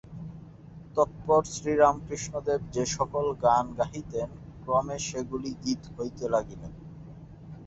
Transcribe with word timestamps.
তৎপর 0.95 1.41
শ্রীরামকৃষ্ণদেব 1.51 2.61
যে-সকল 2.71 3.25
গান 3.43 3.65
গাহিতেন, 3.79 4.29
ক্রমে 4.61 4.97
সেগুলি 5.07 5.51
গীত 5.63 5.83
হইতে 5.95 6.25
লাগিল। 6.29 6.61